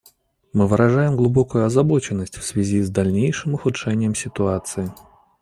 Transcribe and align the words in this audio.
Мы 0.51 0.65
выражаем 0.65 1.15
глубокую 1.15 1.63
озабоченность 1.63 2.35
в 2.35 2.43
связи 2.43 2.81
с 2.81 2.89
дальнейшим 2.89 3.53
ухудшением 3.53 4.15
ситуации. 4.15 4.91